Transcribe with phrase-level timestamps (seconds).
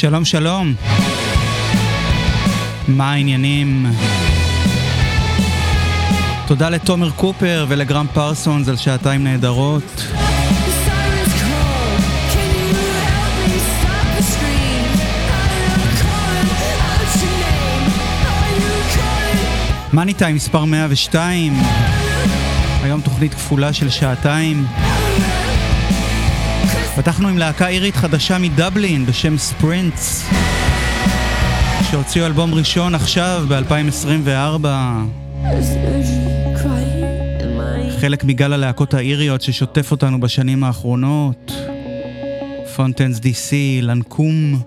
[0.00, 0.74] שלום שלום.
[2.88, 3.86] מה העניינים?
[6.46, 10.02] תודה לתומר קופר ולגרם פרסונס על שעתיים נהדרות.
[19.92, 21.52] מאני טיים מספר 102,
[22.82, 24.66] היום תוכנית כפולה של שעתיים.
[26.98, 30.30] פתחנו עם להקה אירית חדשה מדבלין בשם ספרינטס,
[31.90, 34.66] שהוציאו אלבום ראשון עכשיו ב-2024.
[38.00, 41.52] חלק מגל הלהקות האיריות ששוטף אותנו בשנים האחרונות.
[42.76, 44.62] פונטנס די.סי, לנקום.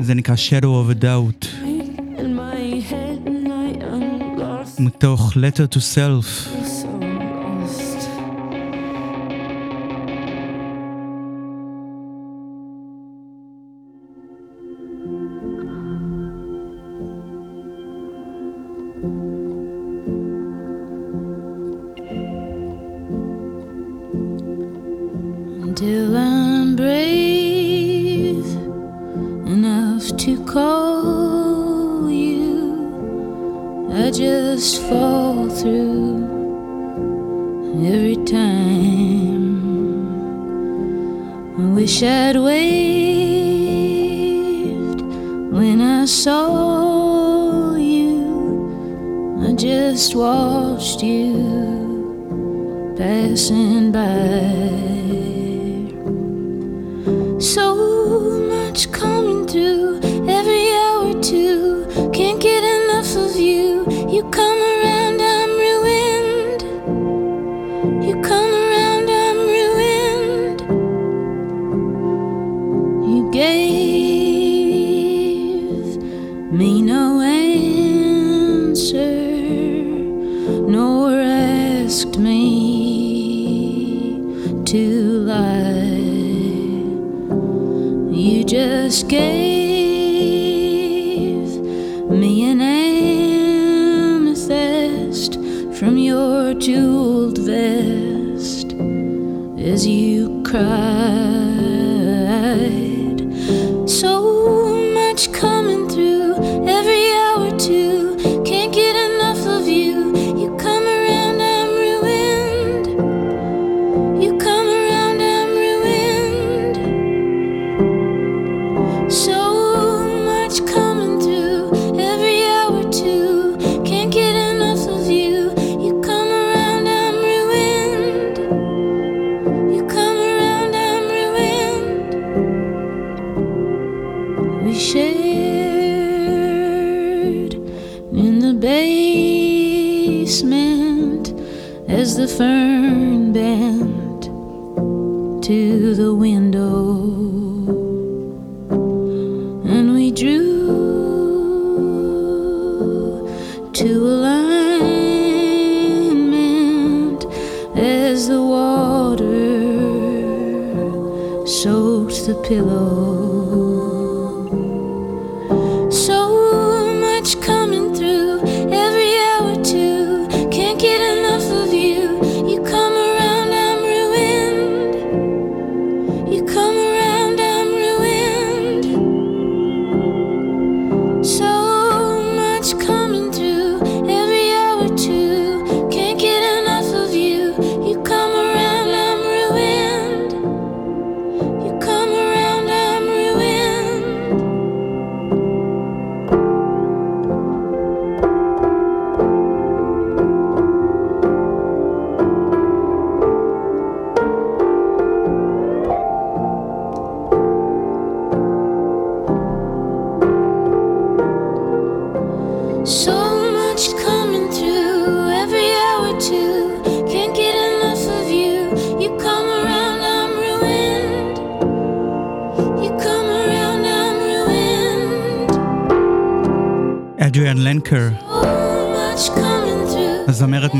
[0.00, 1.46] זה נקרא Shadow of a Doubt.
[4.78, 6.67] מתוך Letter to Self.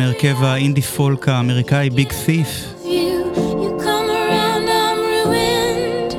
[0.02, 2.48] הרכב האינדי פולק האמריקאי ביג ת'יף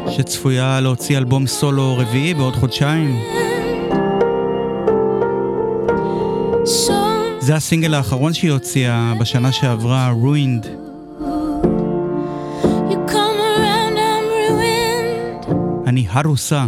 [0.10, 3.20] שצפויה להוציא אלבום סולו רביעי בעוד חודשיים.
[7.40, 10.68] זה הסינגל האחרון שהיא הוציאה בשנה שעברה, Ruined.
[15.88, 16.66] אני הרוסה.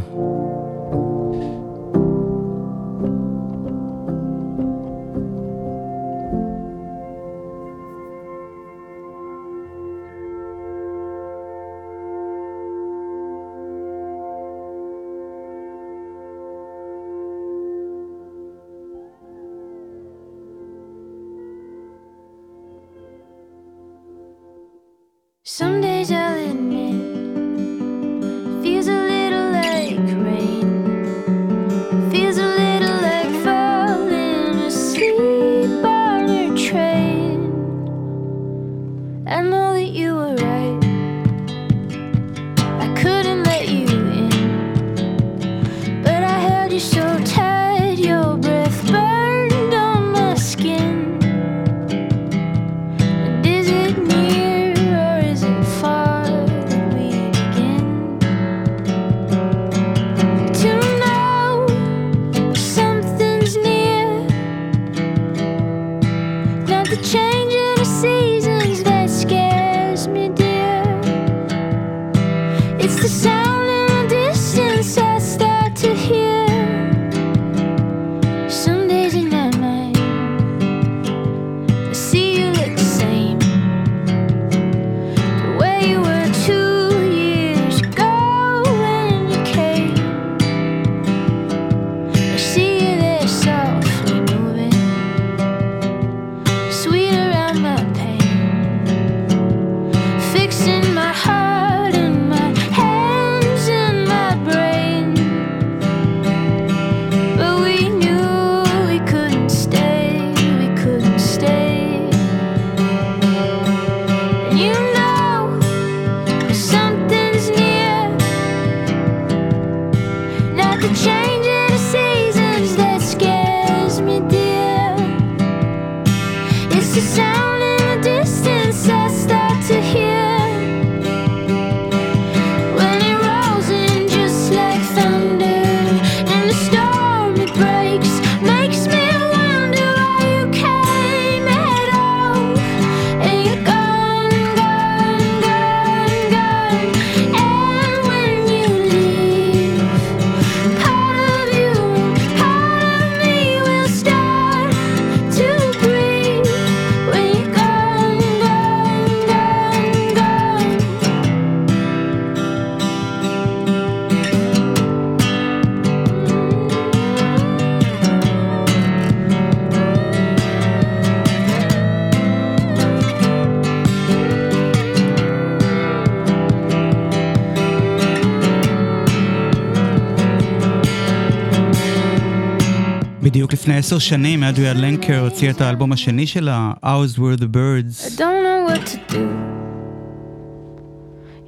[183.31, 188.07] בדיוק לפני עשר שנים אדריה לנקר הוציאה את האלבום השני שלה, Hours Were the Birds.
[188.07, 189.25] I don't know what to do.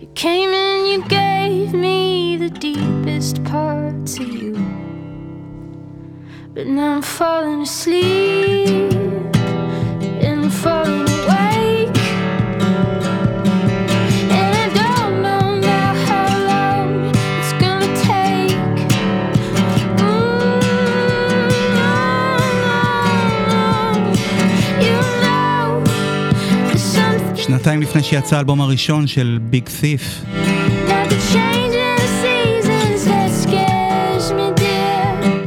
[0.01, 4.55] You came and you gave me the deepest parts of you.
[6.55, 8.93] But now I'm falling asleep
[10.27, 11.02] and falling
[27.74, 30.22] שנתיים לפני שיצא האלבום הראשון של ביג ת'יף.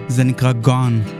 [0.08, 1.10] זה נקרא Gone.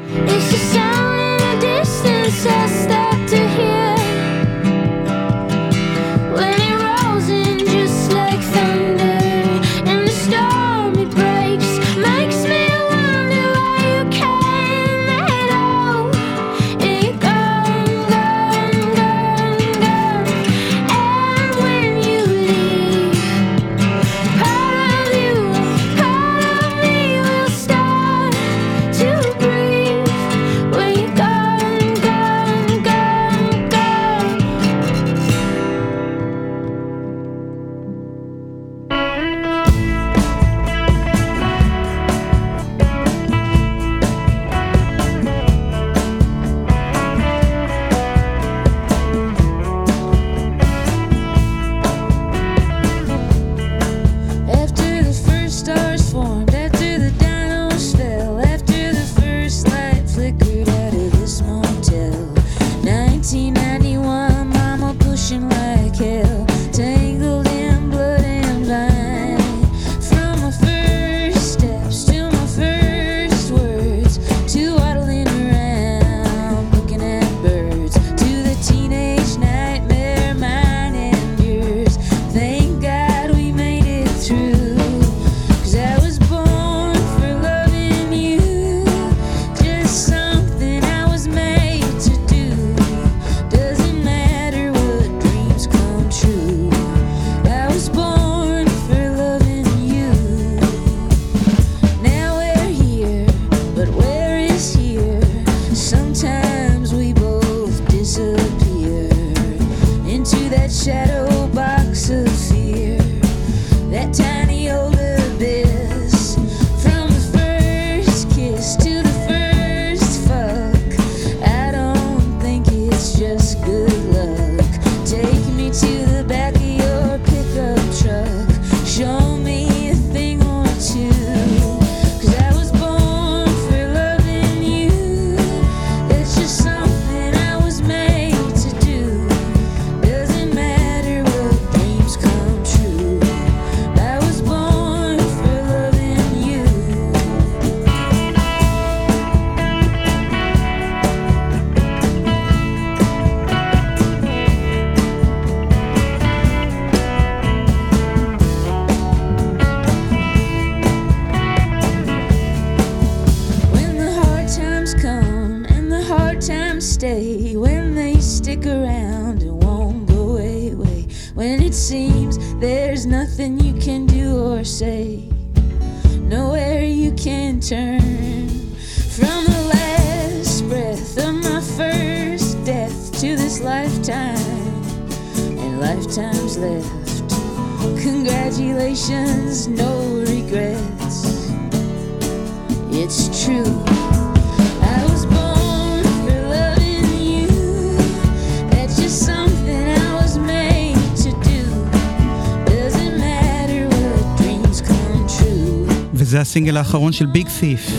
[206.46, 207.90] הסינגל האחרון של ביג ת'יף,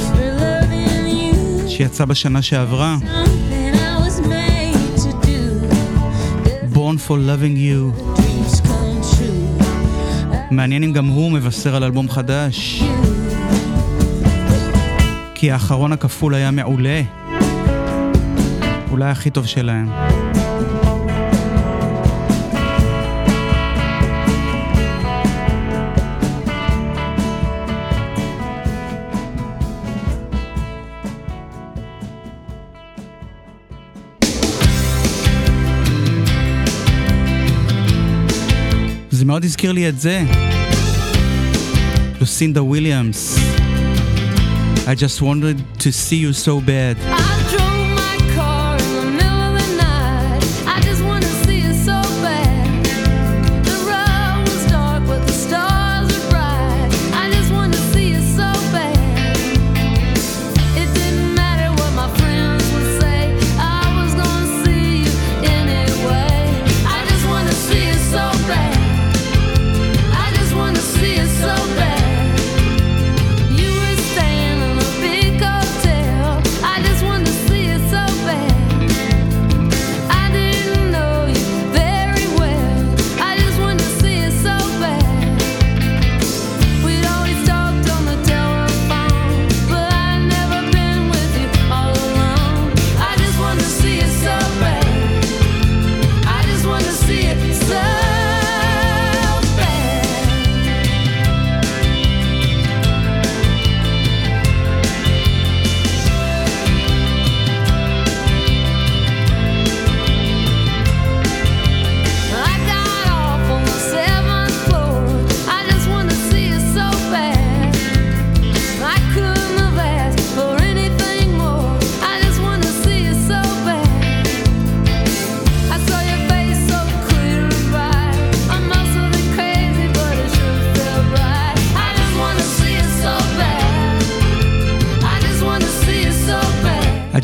[1.68, 2.98] שיצא בשנה שעברה.
[6.88, 8.14] Born for Loving You.
[10.52, 12.84] מעניין אם גם הוא מבשר על אלבום חדש.
[15.36, 17.02] כי האחרון הכפול היה מעולה.
[18.92, 19.90] אולי הכי טוב שלהם.
[39.48, 40.24] הזכיר לי את זה.
[42.20, 43.40] לוסינדה וויליאמס.
[44.88, 47.27] I just wanted to see you so bad.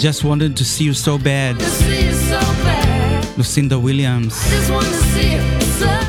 [0.04, 1.64] Just wanted to see you so bad.
[3.38, 4.54] לוסינדה וויליאמס.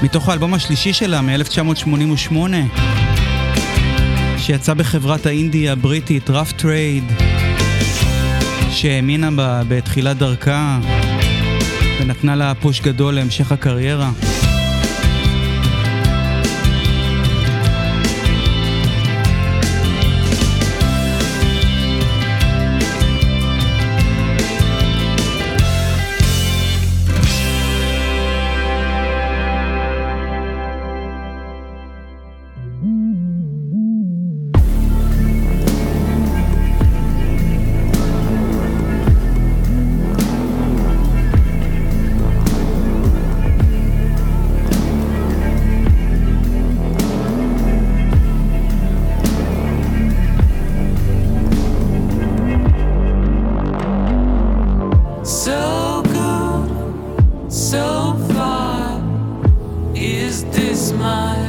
[0.03, 2.35] מתוך האלבום השלישי שלה מ-1988,
[4.39, 7.05] שיצא בחברת האינדי הבריטית Rough Trade,
[8.71, 10.79] שהאמינה בה בתחילת דרכה
[12.01, 14.11] ונתנה לה push גדול להמשך הקריירה.
[55.25, 59.01] So good, so far.
[59.95, 61.49] Is this my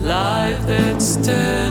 [0.00, 1.69] life that's dead?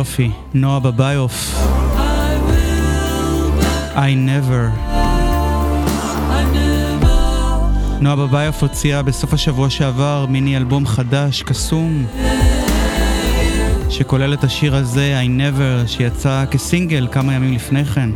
[0.00, 1.54] יופי, נועה בביוף.
[3.94, 4.92] I never.
[8.00, 12.06] נועה בביוף הוציאה בסוף השבוע שעבר מיני אלבום חדש, קסום,
[13.88, 18.10] שכולל את השיר הזה, I Never, שיצא כסינגל כמה ימים לפני כן.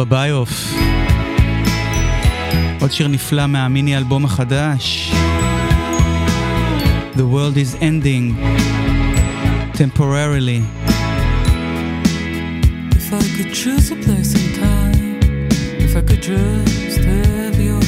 [0.00, 0.74] בביוף.
[2.80, 5.12] עוד שיר נפלא מהמיני אלבום החדש.
[7.16, 8.24] The world is ending
[9.82, 10.60] temporarily.
[13.00, 15.18] If I could choose a place and time,
[15.86, 17.82] if I could just have your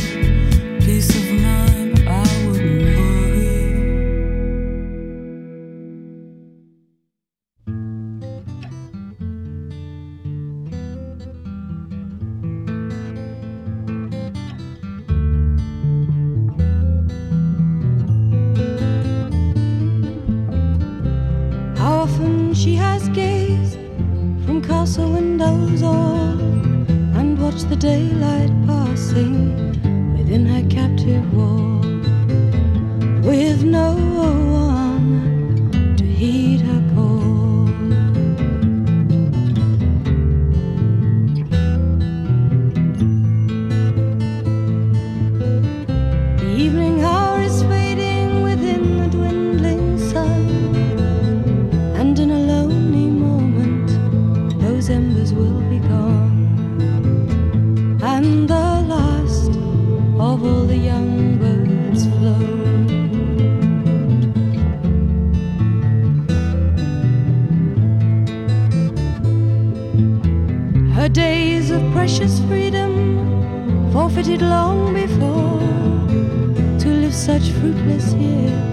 [77.25, 78.72] such fruitless years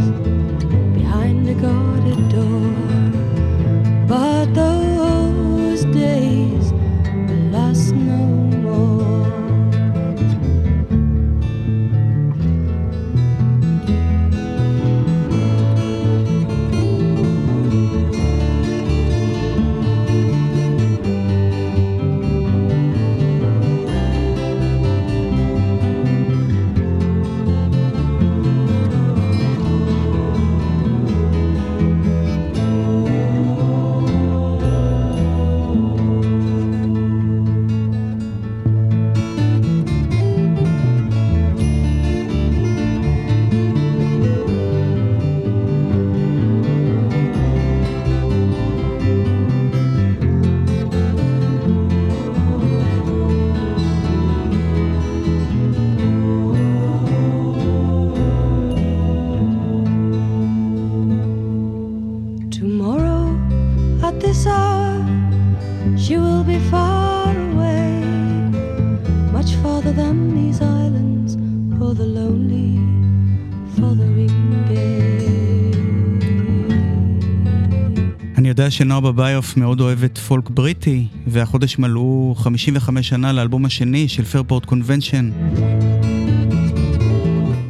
[78.70, 85.30] שנועה בביוף מאוד אוהבת פולק בריטי, והחודש מלאו 55 שנה לאלבום השני של פרפורט קונבנשן.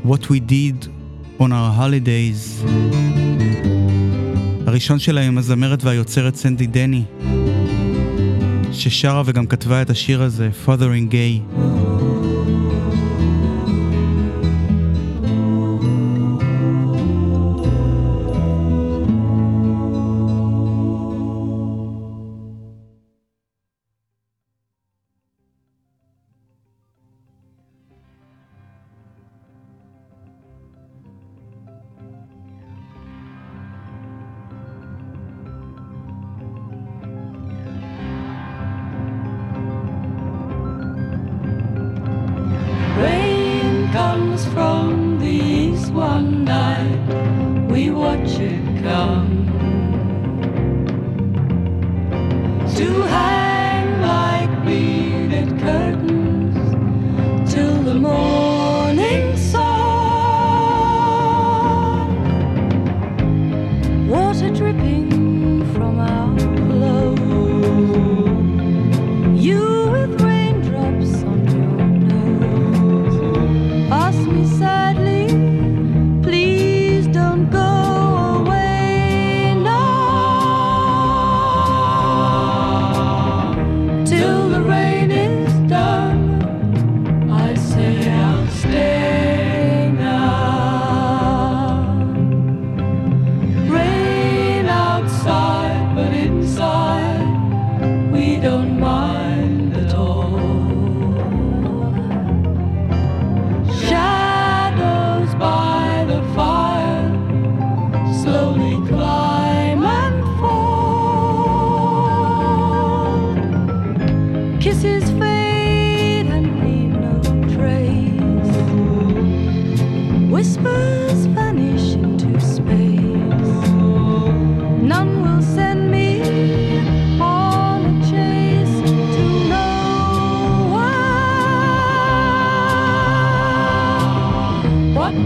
[0.06, 0.86] What We Did
[1.38, 2.68] on Our Holidays.
[4.66, 7.02] הראשון שלה עם הזמרת והיוצרת סנדי דני,
[8.72, 11.60] ששרה וגם כתבה את השיר הזה, Fathering Gay.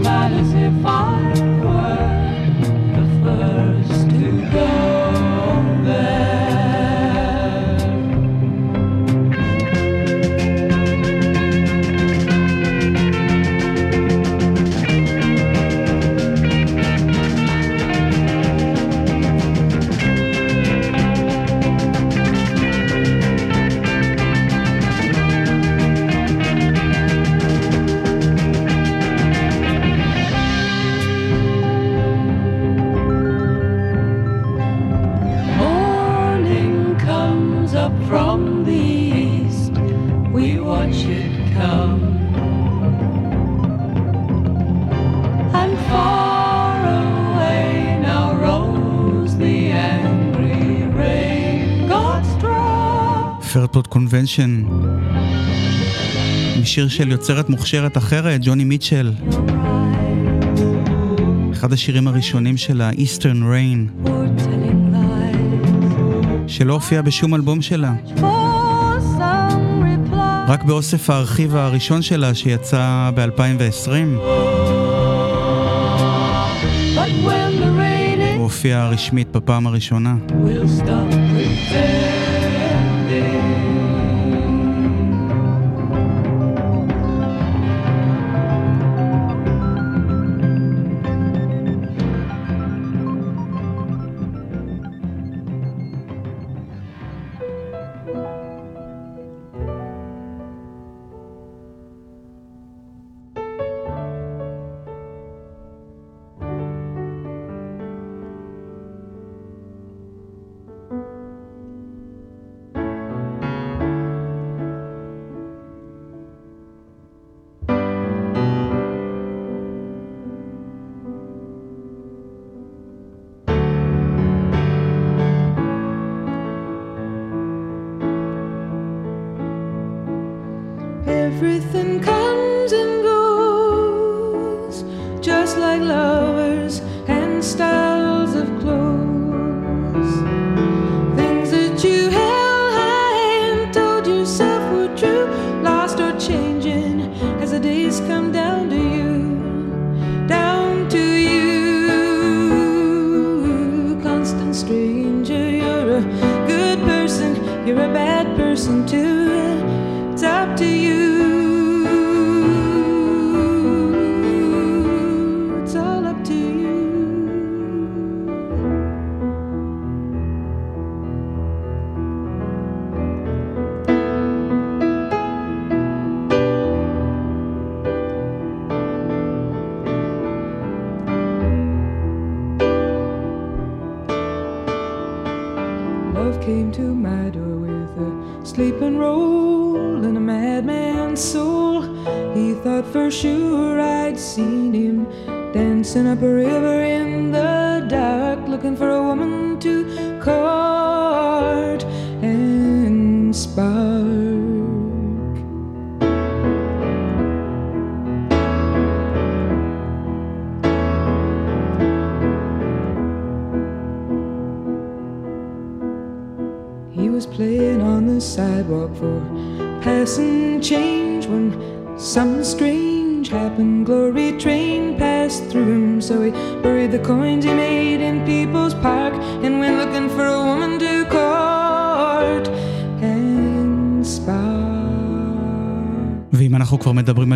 [0.03, 1.44] But if I
[54.25, 54.63] קונבנשן.
[56.61, 59.11] משיר של יוצרת מוכשרת אחרת, ג'וני מיטשל.
[61.53, 64.09] אחד השירים הראשונים שלה, Eastern Rain,
[66.47, 67.93] שלא הופיע בשום אלבום שלה.
[70.47, 73.89] רק באוסף הארכיב הראשון שלה שיצא ב-2020.
[78.35, 80.15] הוא הופיע רשמית בפעם הראשונה.
[80.29, 82.24] We'll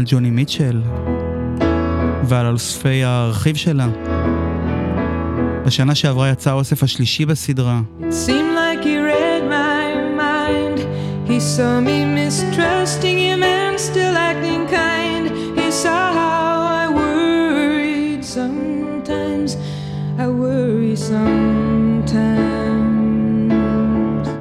[0.10, 0.82] ג'וני מיטשל
[2.24, 3.88] ועל אוספי הארכיב שלה.
[5.66, 7.82] בשנה שעברה יצא האוסף השלישי בסדרה.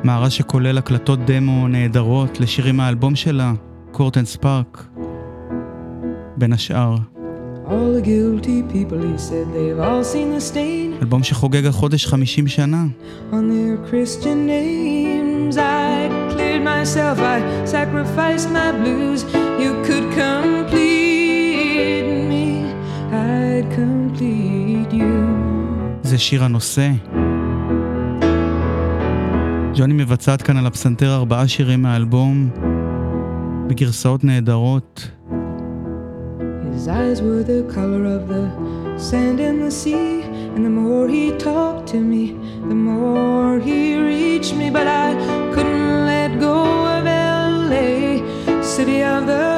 [0.04, 3.52] מארז שכולל הקלטות דמו נהדרות לשירים מהאלבום שלה,
[3.92, 4.88] קורטן ספארק.
[6.36, 6.96] בין השאר.
[11.02, 12.84] אלבום שחוגג החודש 50 שנה.
[26.08, 26.90] זה שיר הנושא.
[29.74, 32.50] ג'וני מבצעת כאן על הפסנתר ארבעה שירים מהאלבום,
[33.66, 35.10] בגרסאות נהדרות.
[36.74, 38.44] His eyes were the color of the
[39.08, 40.08] sand and the sea.
[40.54, 42.24] And the more he talked to me,
[42.72, 43.80] the more he
[44.12, 44.66] reached me.
[44.76, 45.08] But I
[45.54, 46.56] couldn't let go
[46.94, 47.02] of
[47.70, 47.88] LA,
[48.74, 49.57] city of the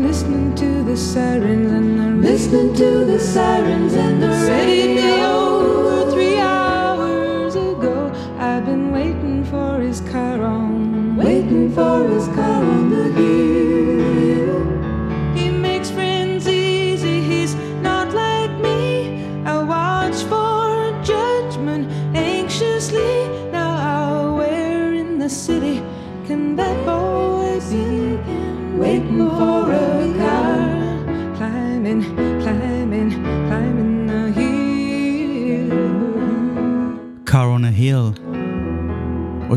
[0.00, 5.49] Listening to the sirens and I'm listening to the sirens and the radio.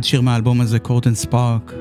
[0.04, 1.74] עוד שיר מהאלבום הזה, קורטן ספארק.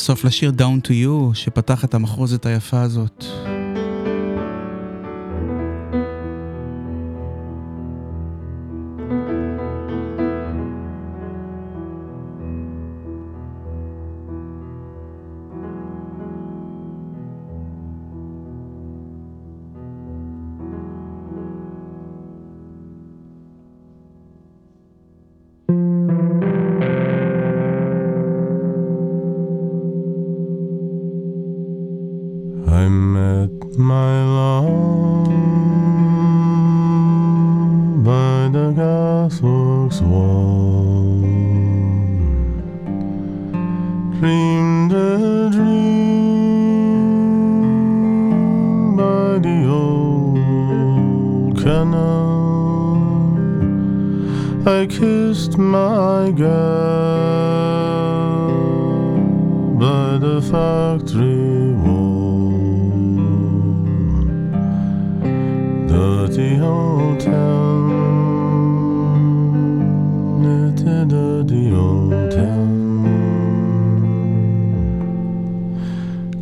[0.00, 3.24] בסוף לשיר Down to You, שפתח את המחרוזת היפה הזאת.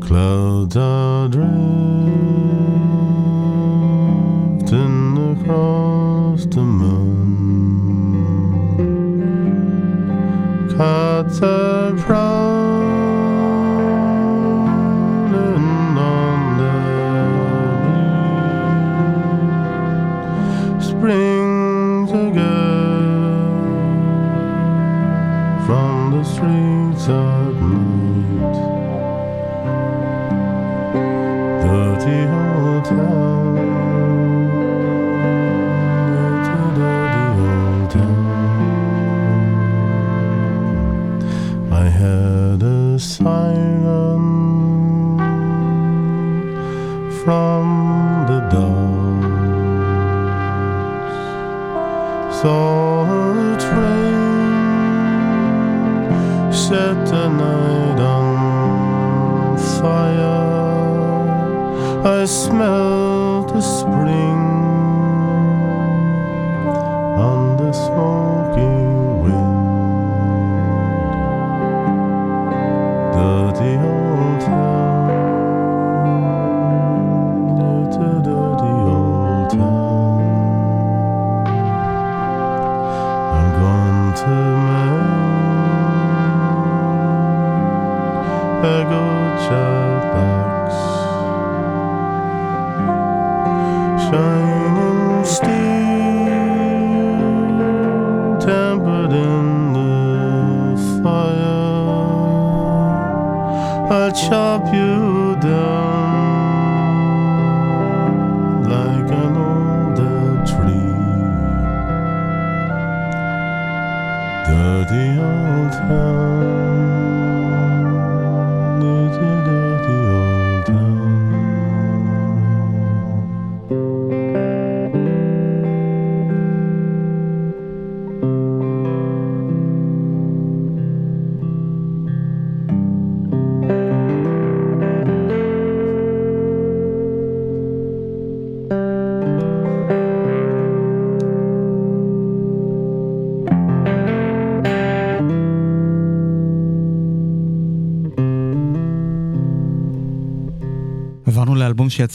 [0.09, 1.49] Clouds are drifting
[5.37, 8.15] across the moon.
[10.75, 12.48] Cats are proud.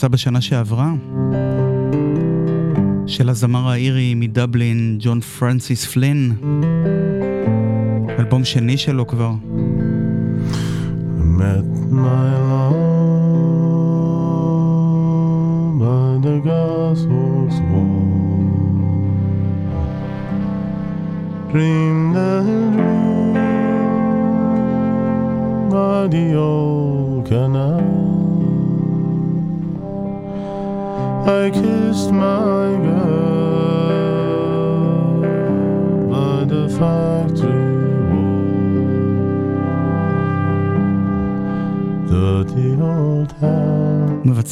[0.04, 0.92] שיצא בשנה שעברה,
[3.06, 6.32] של הזמר האירי מדבלין, ג'ון פרנסיס פלין,
[8.18, 9.32] אלבום שני שלו כבר.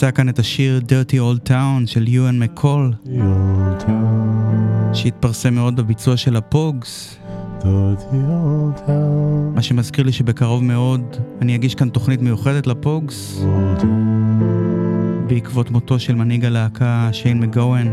[0.03, 2.93] נמצא כאן את השיר Dirty Old Town של יואן מקול,
[4.93, 7.19] שהתפרסם מאוד בביצוע של הפוגס.
[9.55, 13.45] מה שמזכיר לי שבקרוב מאוד אני אגיש כאן תוכנית מיוחדת לפוגס,
[15.27, 17.93] בעקבות מותו של מנהיג הלהקה שיין מגוון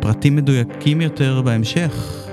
[0.00, 2.26] פרטים מדויקים יותר בהמשך.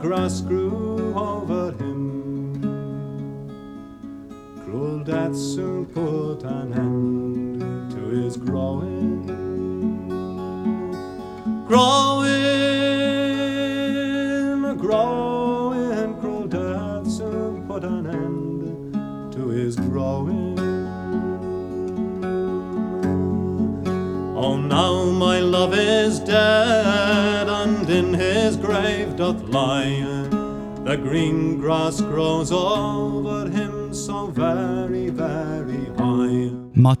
[0.00, 0.59] grass grew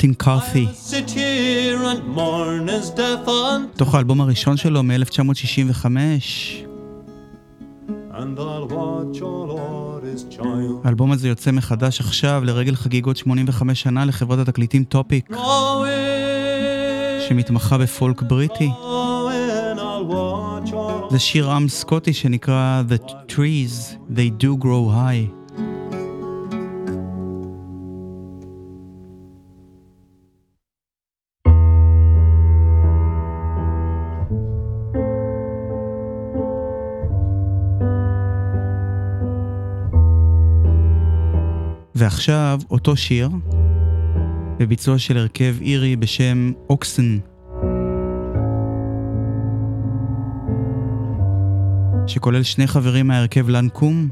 [0.00, 0.66] מרטין קארתי.
[3.76, 5.86] תוך האלבום הראשון שלו מ-1965.
[10.84, 15.28] האלבום הזה יוצא מחדש עכשיו לרגל חגיגות 85 שנה לחברת התקליטים טופיק,
[17.28, 18.70] שמתמחה בפולק בריטי.
[21.10, 25.39] זה שיר עם סקוטי שנקרא The Trees, They Do Grow High.
[42.00, 43.28] ועכשיו אותו שיר,
[44.58, 47.18] בביצוע של הרכב אירי בשם OXN,
[52.06, 54.08] שכולל שני חברים מההרכב Lankum,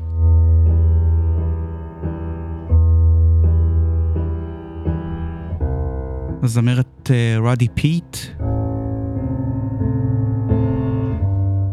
[6.43, 8.17] הזמרת אה, רדי פיט.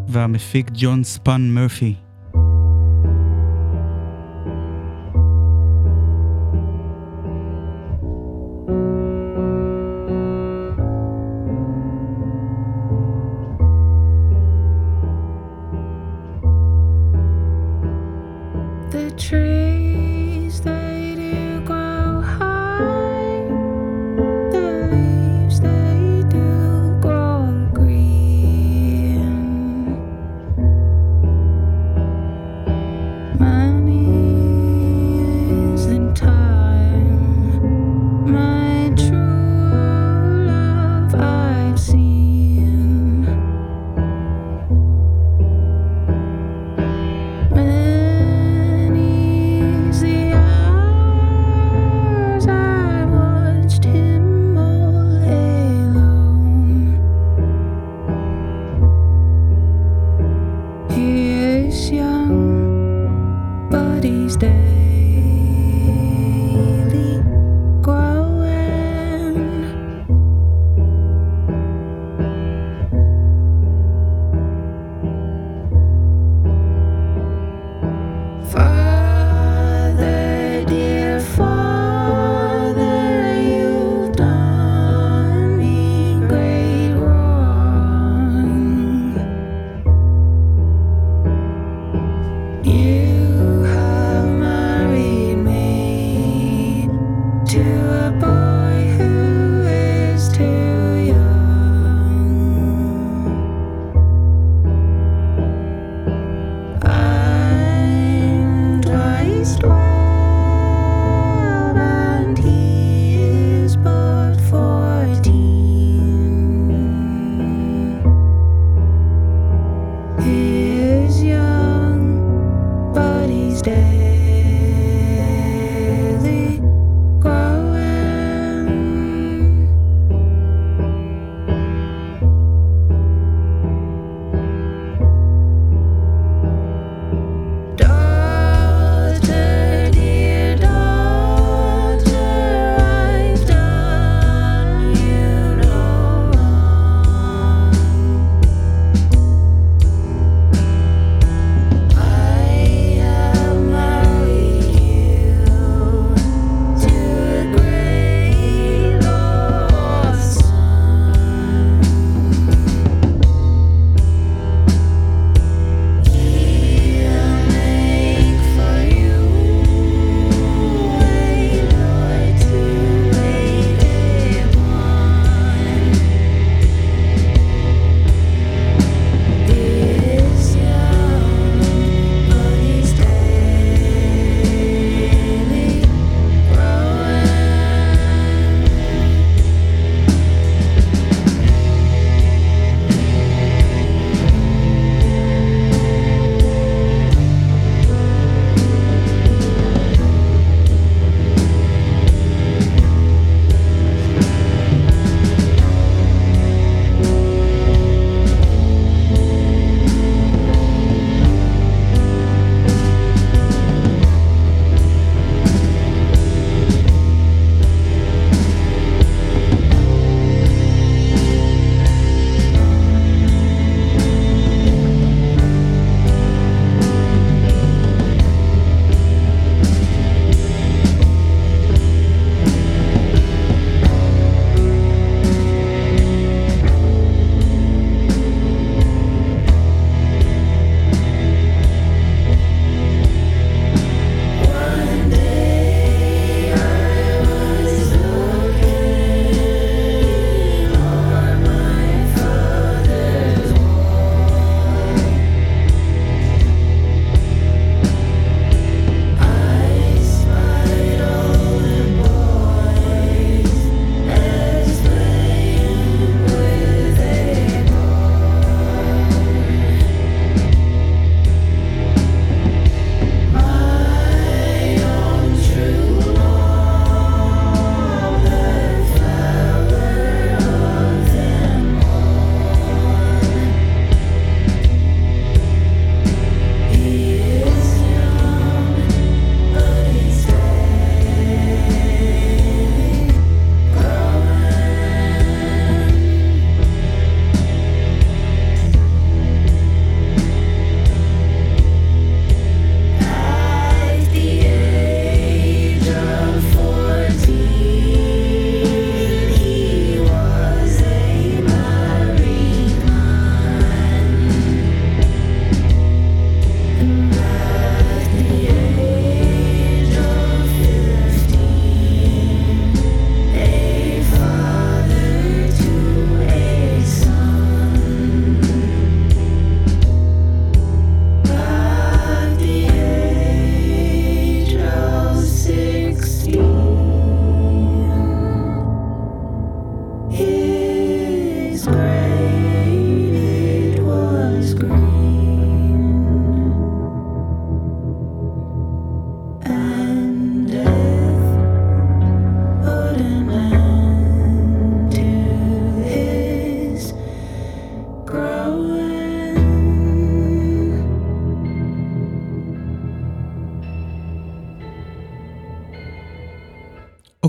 [0.08, 2.05] והמפיק ג'ון ספאד מרפי.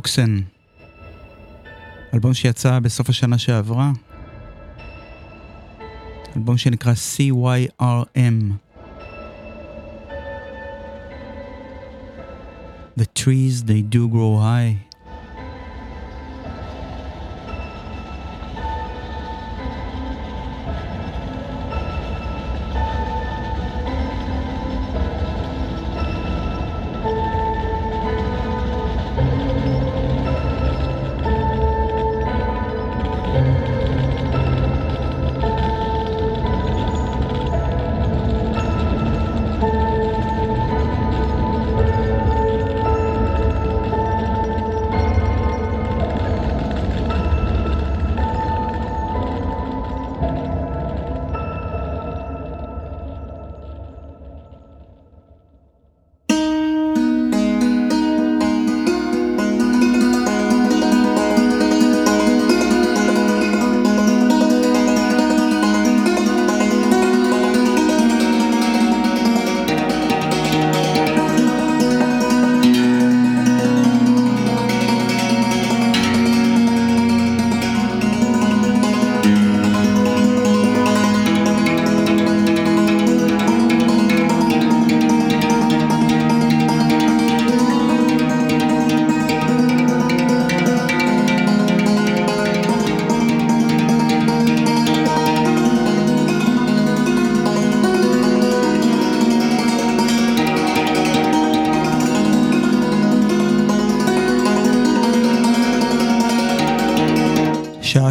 [0.08, 0.40] אוקסן,
[2.14, 3.92] אלבום שיצא בסוף השנה שעברה,
[6.36, 8.54] אלבום שנקרא CYRM.
[12.98, 14.87] The trees they do grow high.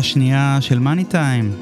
[0.06, 1.52] השנייה של מאני טיים.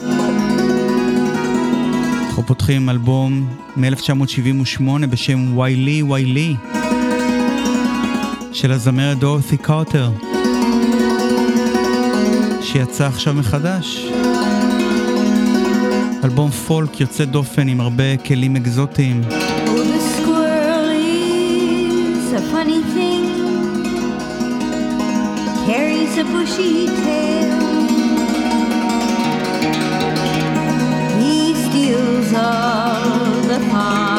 [2.27, 6.57] אנחנו פותחים אלבום מ-1978 בשם ויילי ויילי
[8.53, 10.11] של הזמרת דורת'י קארטר
[12.63, 14.07] שיצא עכשיו מחדש.
[16.25, 19.21] אלבום פולק יוצא דופן עם הרבה כלים אקזוטיים.
[25.67, 27.74] carries a bushy tail.
[32.37, 34.14] of the pond.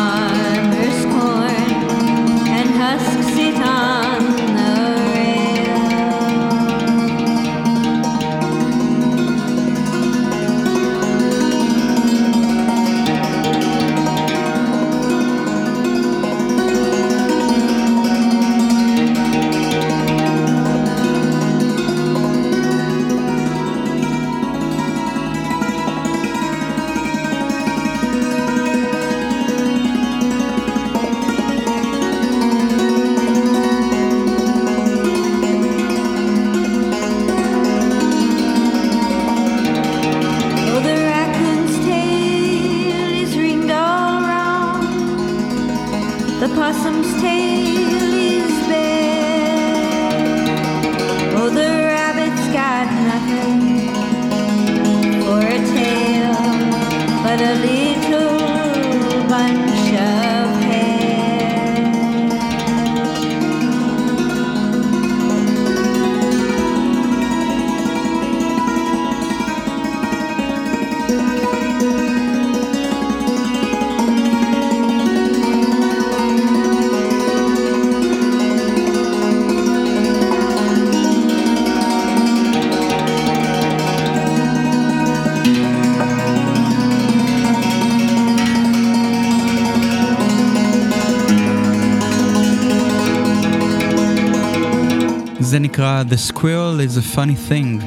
[96.07, 97.81] The Squirrel is a Funny Thing.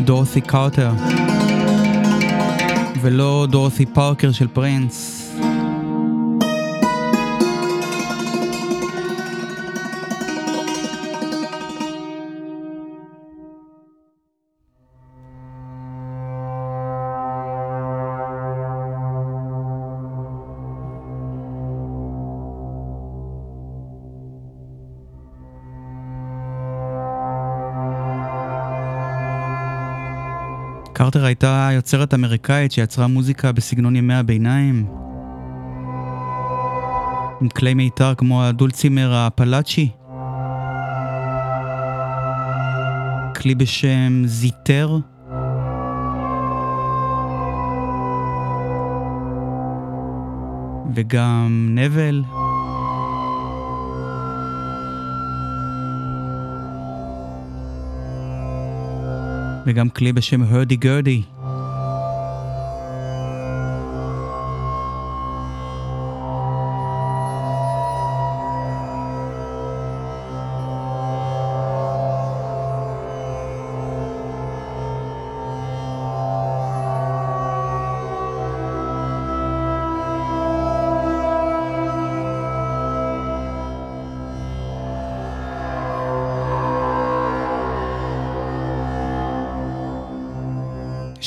[0.00, 0.90] דורת'י קארטר.
[3.00, 5.19] ולא דורת'י פארקר של פרינס.
[31.00, 34.86] קרטר הייתה יוצרת אמריקאית שיצרה מוזיקה בסגנון ימי הביניים.
[37.40, 39.88] עם כלי מיתר כמו הדולצימר הפלאצ'י.
[43.36, 44.98] כלי בשם זיטר.
[50.94, 52.22] וגם נבל.
[59.66, 61.22] וגם כלי בשם הרדי גרדי.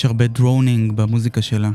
[0.04, 1.70] יש הרבה droning במוזיקה שלה.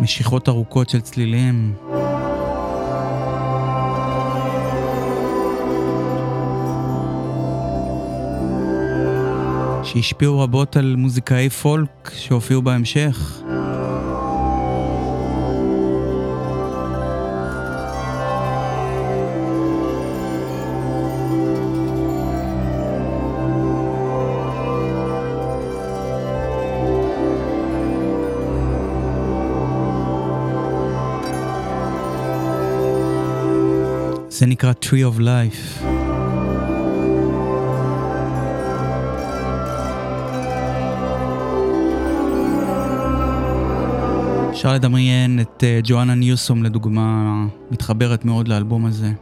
[0.00, 1.74] משיכות ארוכות של צלילים.
[9.82, 13.42] שהשפיעו רבות על מוזיקאי פולק שהופיעו בהמשך.
[34.42, 35.84] זה נקרא Tree of Life.
[44.50, 49.12] אפשר לדמיין את ג'ואנה ניוסום לדוגמה, מתחברת מאוד לאלבום הזה.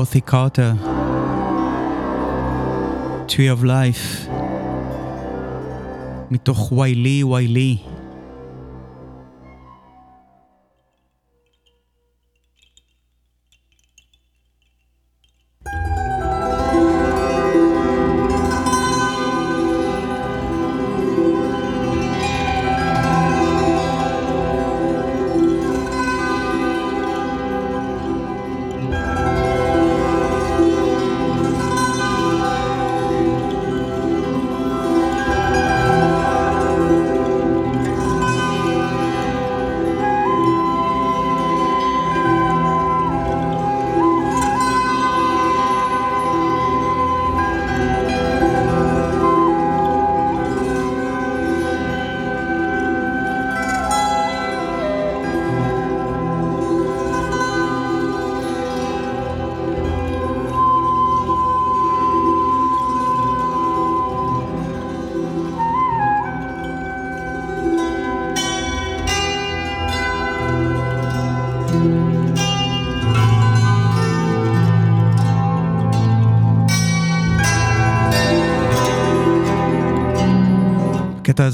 [0.00, 0.72] דורת'י קארטר,
[3.28, 4.30] Tree of Life,
[6.30, 7.89] מתוך ויילי ויילי.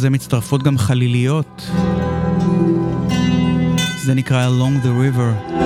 [0.07, 1.71] הזה מצטרפות גם חליליות.
[4.05, 5.66] זה נקרא Along the River.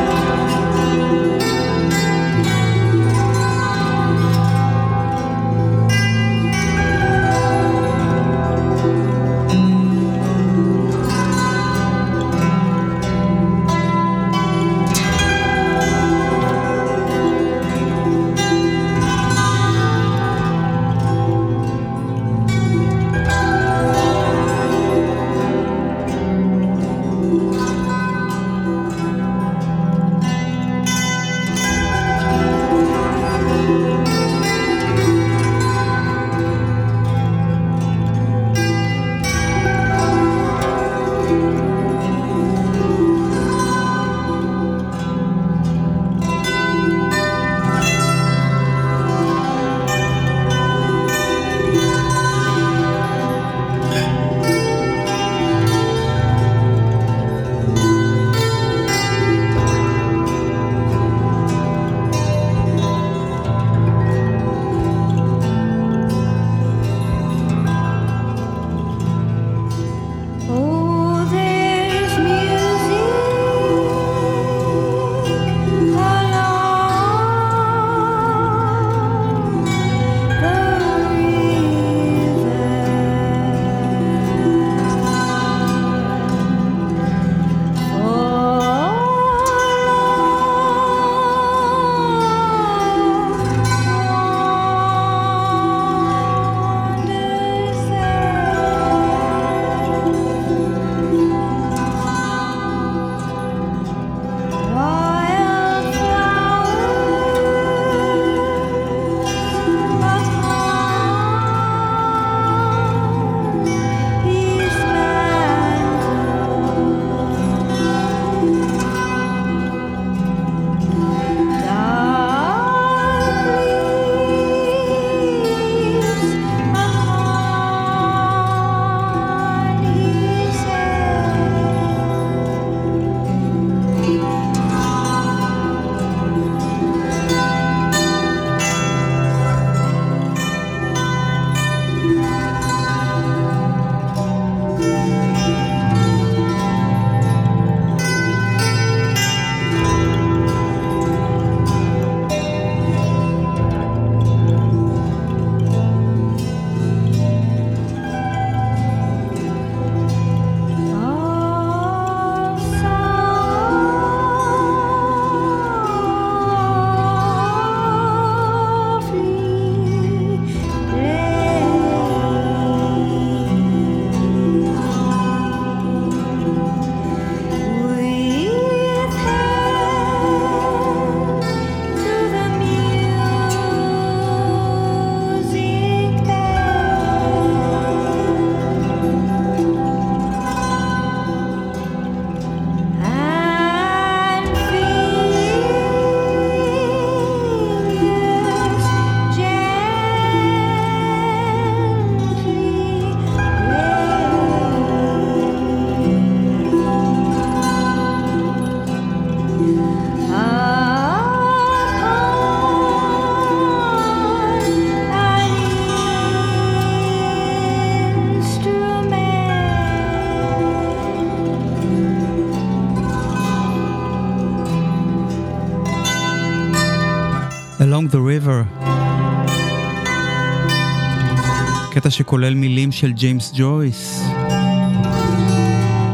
[232.11, 234.23] שכולל מילים של ג'יימס ג'ויס.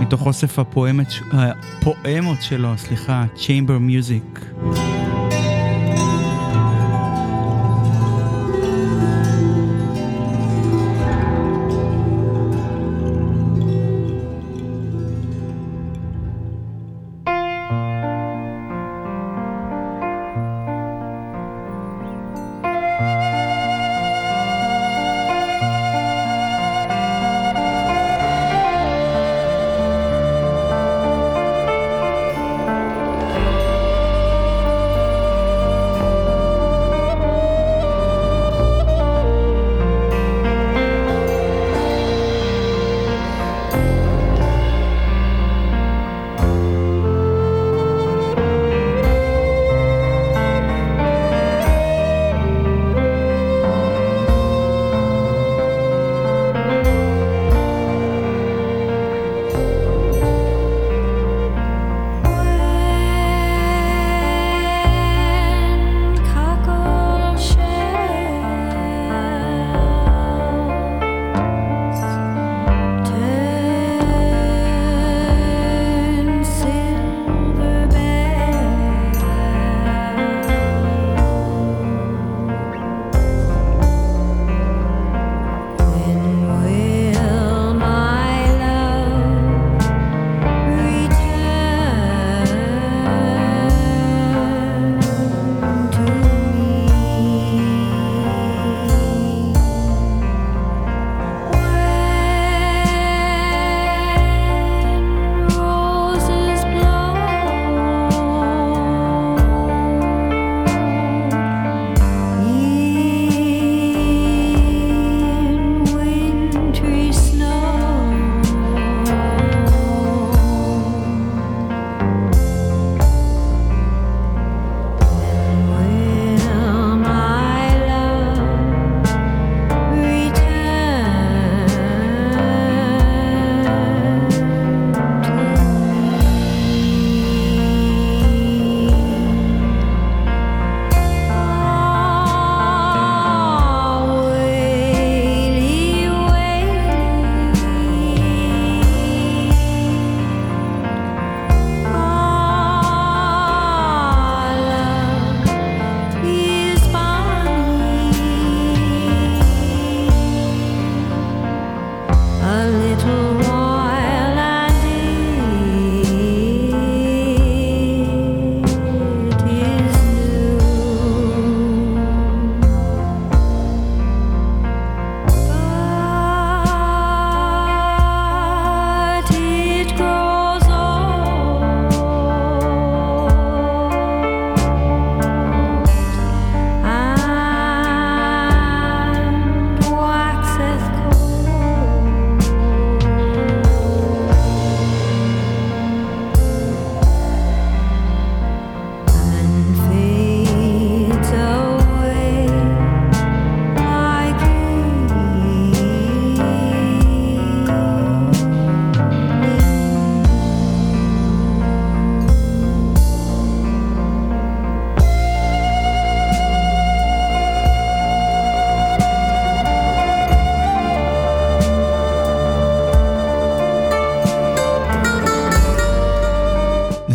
[0.01, 4.36] מתוך אוסף הפואמת, הפואמות שלו, סליחה, Chamber Music.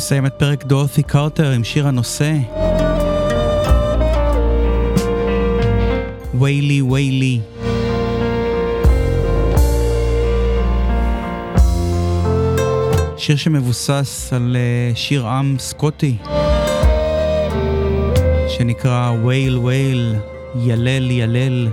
[0.01, 2.33] נסיים את פרק דורת'י קרטר עם שיר הנושא.
[6.39, 7.39] ויילי ויילי.
[13.17, 16.17] שיר שמבוסס על אה, שיר עם סקוטי
[18.47, 20.15] שנקרא וייל וייל,
[20.55, 21.67] ילל ילל.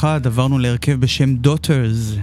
[0.00, 2.20] 2021 עברנו להרכב בשם Daughters.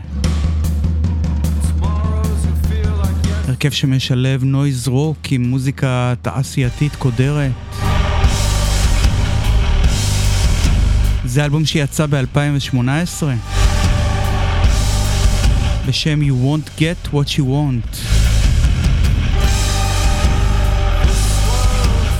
[3.48, 7.52] הרכב שמשלב נויז רוק עם מוזיקה תעשייתית קודרת.
[11.26, 13.24] זה אלבום שיצא ב-2018
[15.88, 17.98] בשם You Won't Get What You Want.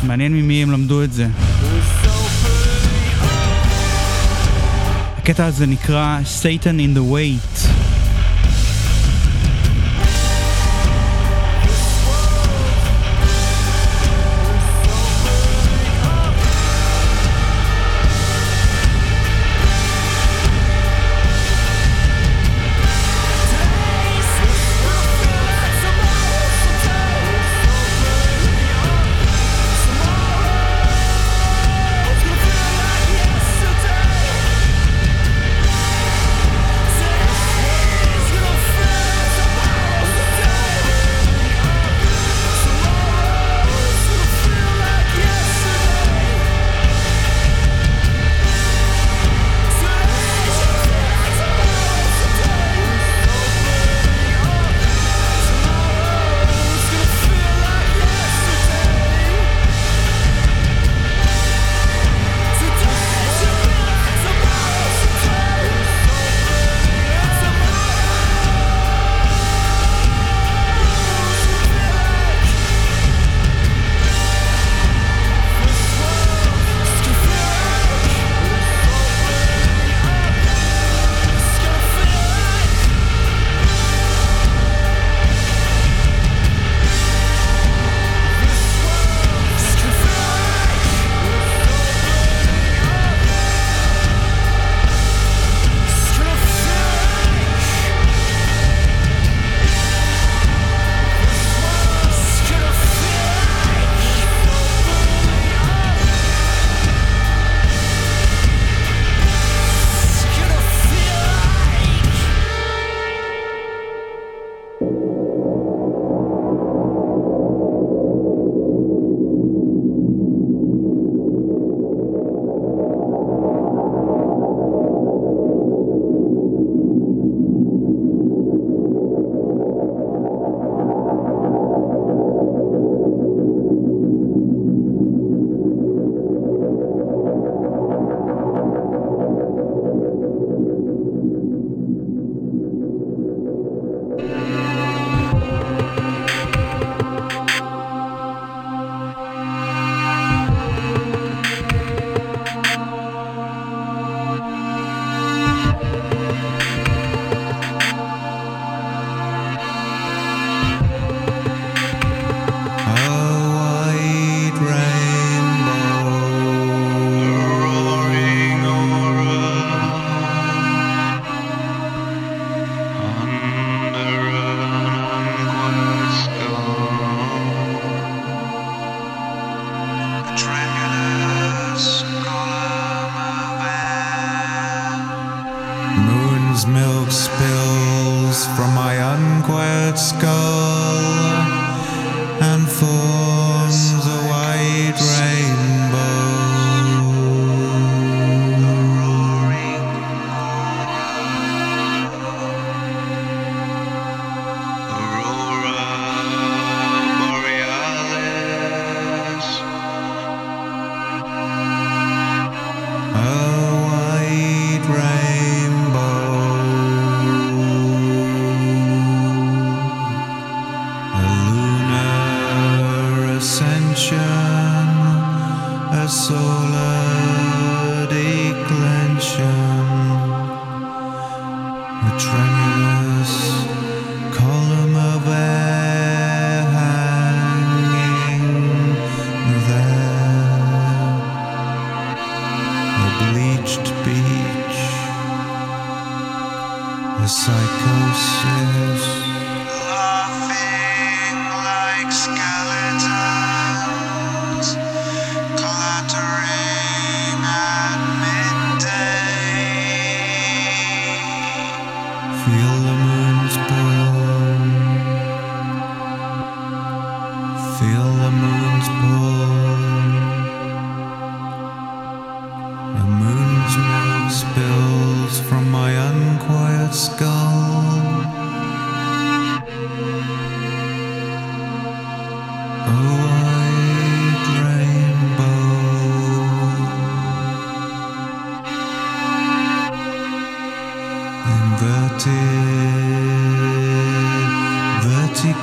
[0.04, 1.28] מעניין ממי הם למדו את זה.
[5.30, 7.57] הקטע הזה נקרא Satan in the Wait.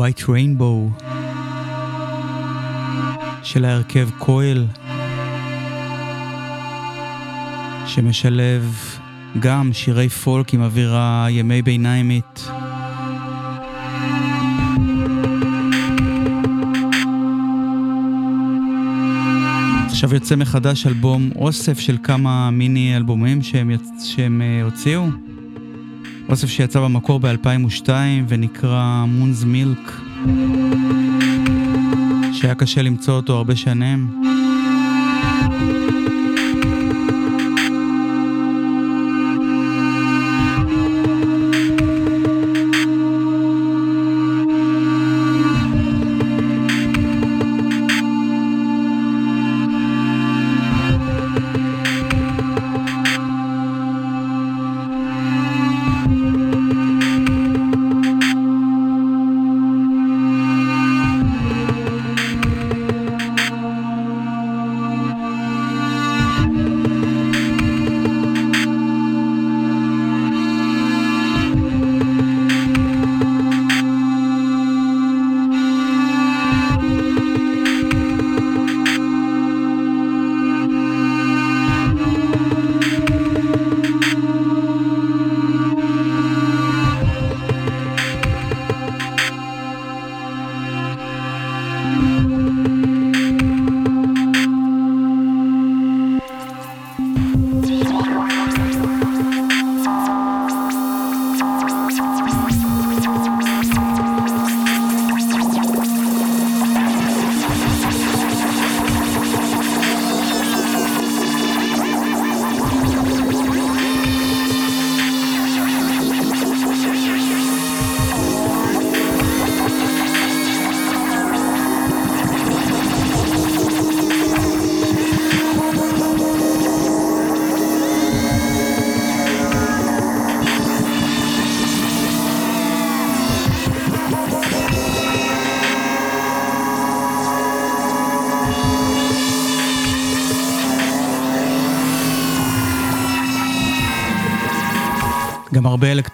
[0.00, 1.04] White Rainbow
[3.42, 4.66] של ההרכב קויל,
[7.86, 8.74] שמשלב
[9.38, 12.48] גם שירי פולק עם אווירה ימי ביניימית.
[19.86, 24.04] עכשיו יוצא מחדש אלבום אוסף של כמה מיני אלבומים שהם, יצ...
[24.04, 25.29] שהם uh, הוציאו.
[26.30, 27.88] אוסף שיצא במקור ב-2002
[28.28, 29.92] ונקרא מונס מילק,
[32.32, 34.19] שהיה קשה למצוא אותו הרבה שנים.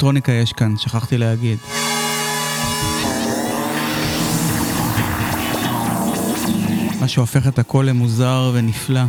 [0.06, 1.58] אלקטרוניקה יש כאן, שכחתי להגיד.
[7.00, 9.00] מה שהופך את הכל למוזר ונפלא.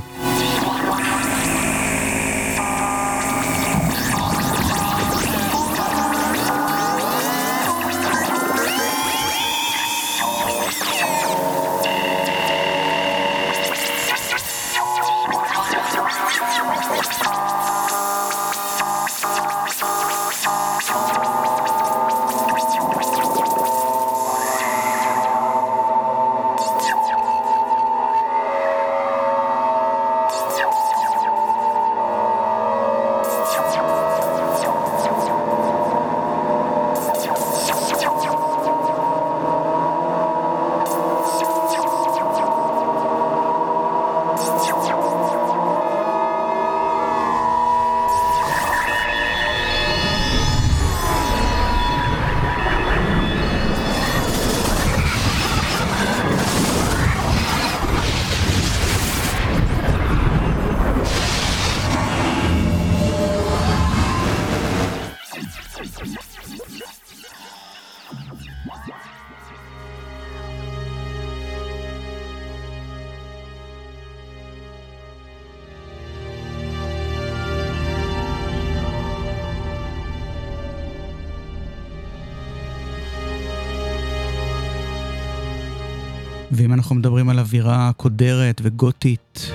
[87.47, 89.51] אווירה קודרת וגותית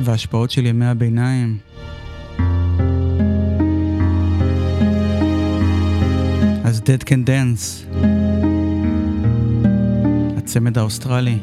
[0.00, 1.58] והשפעות של ימי הביניים,
[6.64, 7.96] אז Dead Can Dance,
[10.36, 11.38] הצמד האוסטרלי.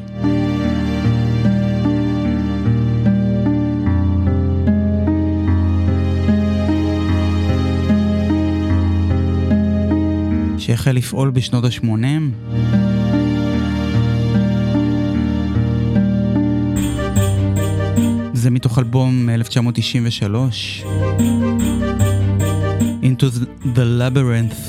[10.58, 12.49] שהחל לפעול בשנות ה-80.
[18.70, 20.84] מתוך אלבום מ-1993,
[23.02, 23.26] Into
[23.74, 24.60] the Labyrinth,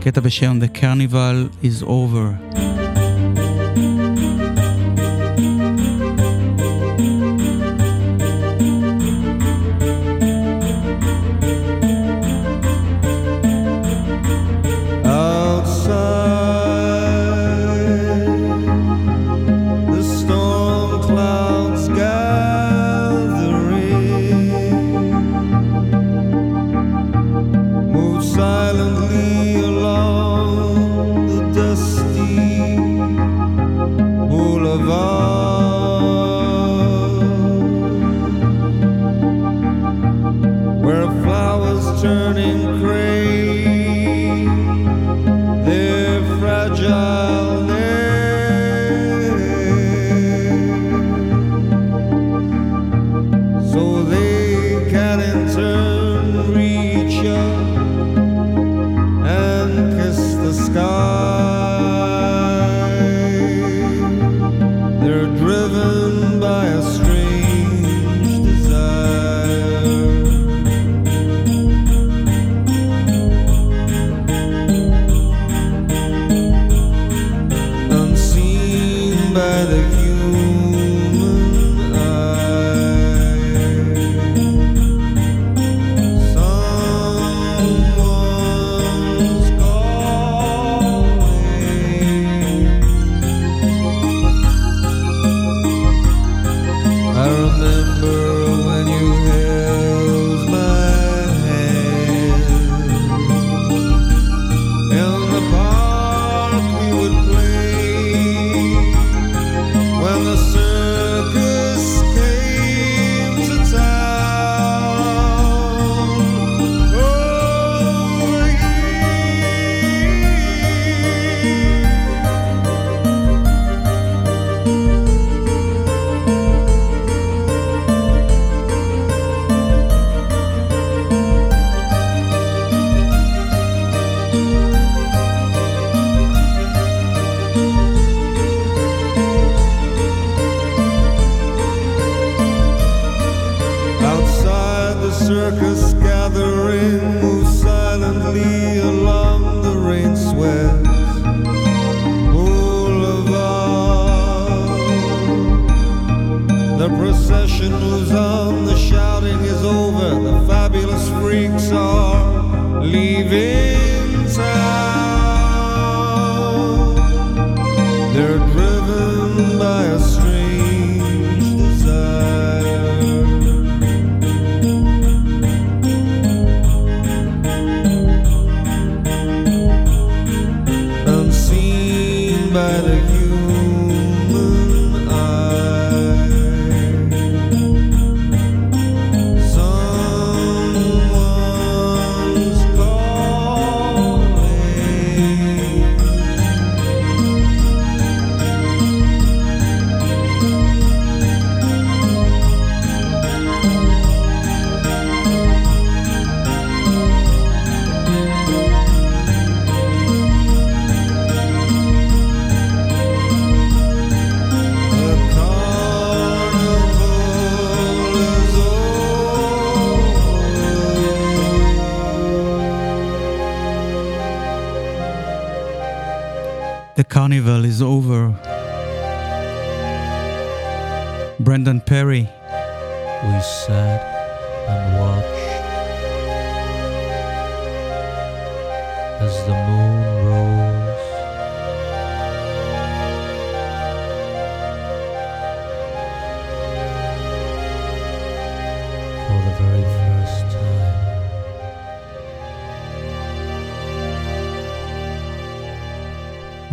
[0.00, 2.49] קטע בשם The Carnival is Over.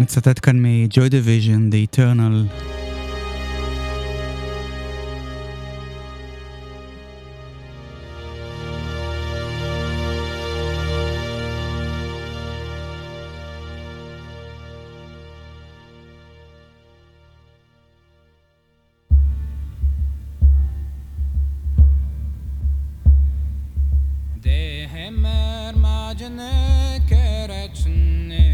[0.06, 2.72] מצטט כאן מ-Joy Division, The Eternal.
[27.84, 28.45] ממשיכים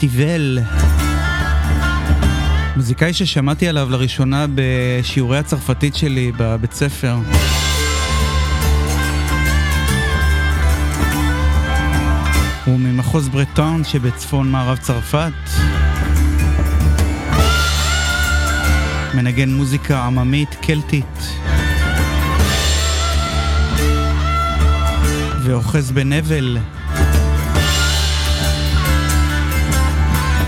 [0.00, 0.58] אלון סטיבל.
[2.76, 7.16] מוזיקאי ששמעתי עליו לראשונה בשיעורי הצרפתית שלי בבית ספר.
[12.64, 15.32] הוא ממחוז ברטון שבצפון מערב צרפת.
[19.14, 21.28] מנגן מוזיקה עממית קלטית.
[25.44, 26.58] ואוחז בנבל.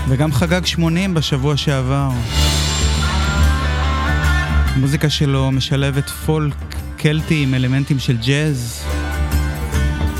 [0.07, 2.09] וגם חגג 80 בשבוע שעבר.
[4.75, 6.55] המוזיקה שלו משלבת פולק
[6.97, 8.83] קלטי עם אלמנטים של ג'אז.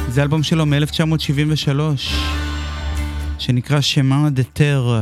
[0.10, 1.80] זה אלבום שלו מ-1973,
[3.40, 5.02] שנקרא שמה דה טר.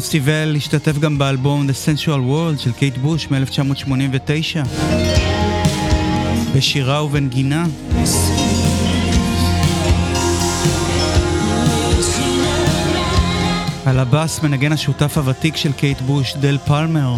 [0.00, 4.68] ג'ון סטיבל השתתף גם באלבום The Sensual World של קייט בוש מ-1989
[6.54, 7.66] בשירה ובנגינה.
[13.86, 17.16] על הבאס מנגן השותף הוותיק של קייט בוש, דל פלמר,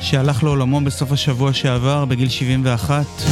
[0.00, 3.29] שהלך לעולמו בסוף השבוע שעבר בגיל 71.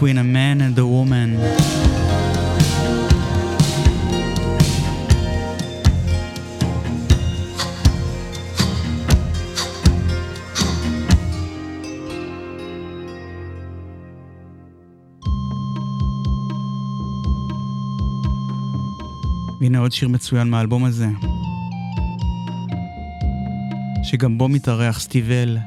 [0.00, 1.30] Between a man and a woman.
[19.60, 21.08] והנה עוד שיר מצוין מהאלבום הזה,
[24.02, 25.58] שגם בו מתארח סטיבל.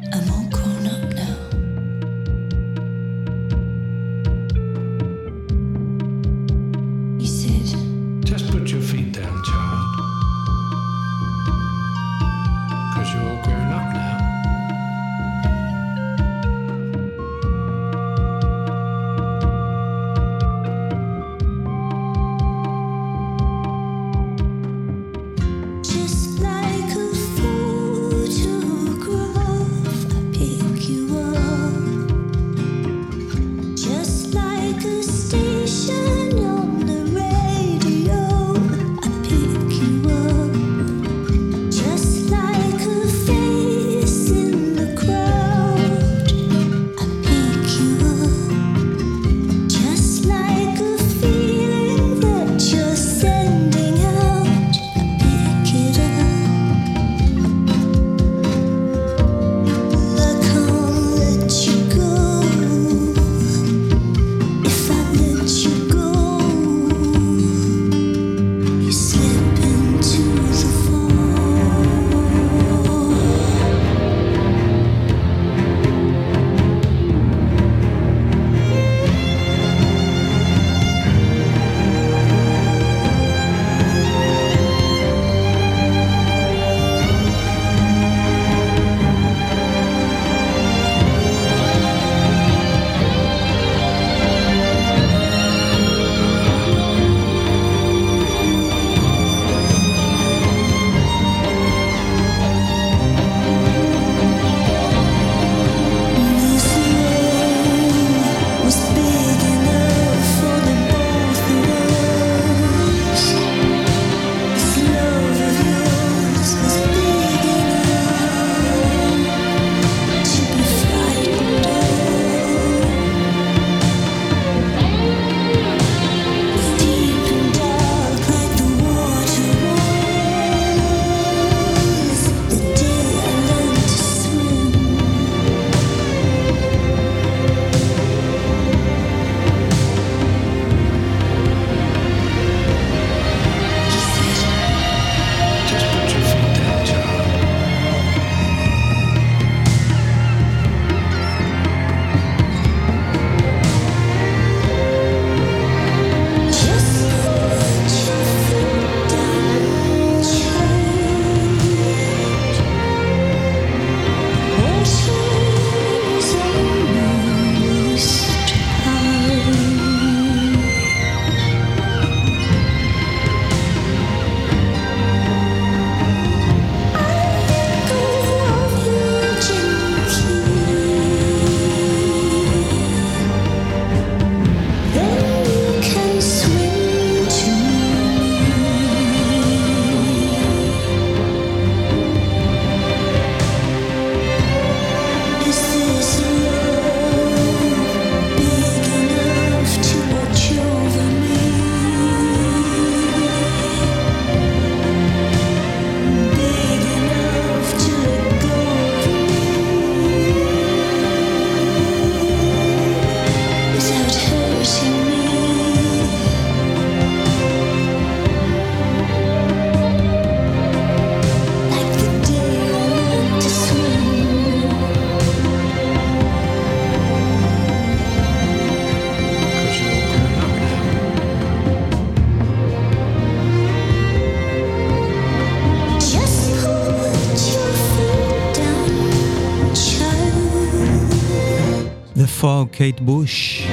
[242.43, 243.67] פוג, קייט בוש.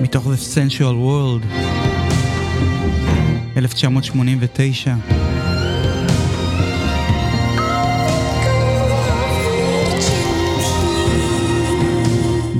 [0.00, 1.46] מתוך The Sensual World,
[3.56, 4.94] 1989.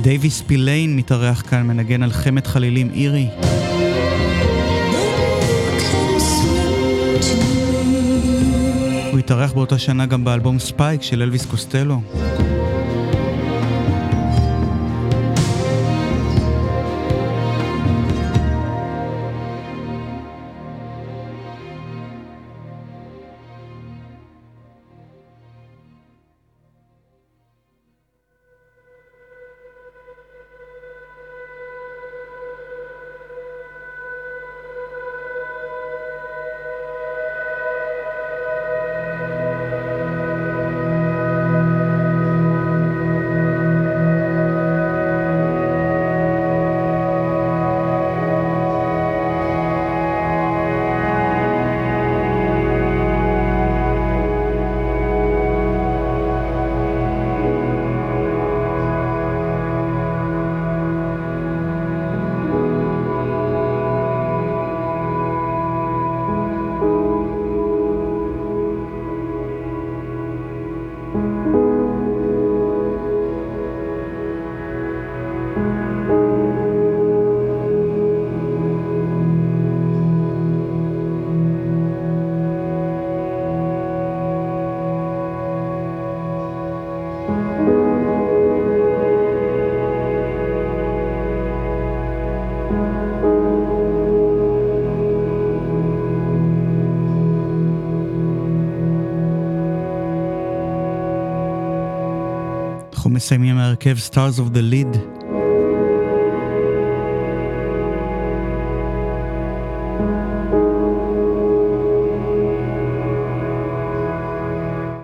[0.01, 3.27] דייוויס פילין מתארח כאן, מנגן על חמת חלילים אירי.
[9.11, 12.01] הוא התארח באותה שנה גם באלבום ספייק של אלוויס קוסטלו.
[103.21, 104.97] מסיימים ההרכב Stars of the Lead.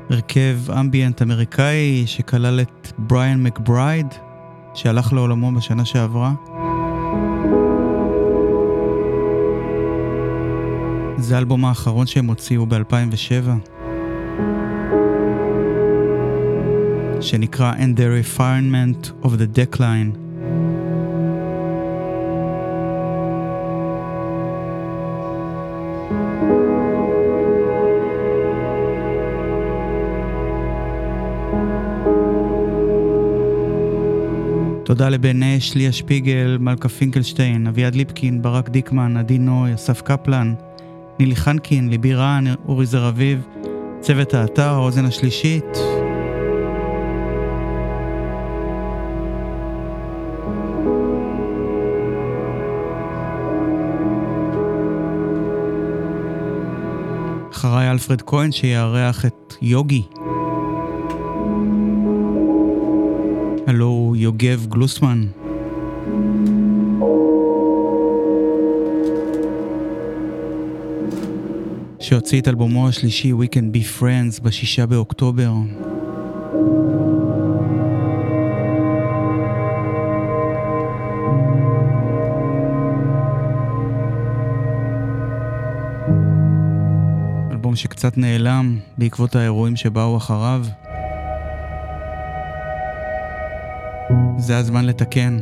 [0.09, 4.07] הרכב אמביאנט אמריקאי שכלל את בריאן מקברייד,
[4.73, 6.31] שהלך לעולמו בשנה שעברה.
[11.17, 13.76] זה האלבום האחרון שהם הוציאו ב-2007.
[17.21, 20.17] שנקרא And the Refinement of the Decline.
[34.85, 40.53] תודה לבן אש, ליה שפיגל, מלכה פינקלשטיין, אביעד ליפקין, ברק דיקמן, עדי נוי, אסף קפלן,
[41.19, 43.47] נילי חנקין, ליבי רן, אורי זר אביב,
[43.99, 45.86] צוות האתר, האוזן השלישית,
[57.97, 60.03] אלפרד כהן שיארח את יוגי.
[63.67, 65.25] הלו הוא יוגב גלוסמן.
[71.99, 75.51] שהוציא את אלבומו השלישי We Can Be Friends בשישה באוקטובר.
[87.77, 90.65] שקצת נעלם בעקבות האירועים שבאו אחריו.
[94.37, 95.39] זה הזמן לתקן.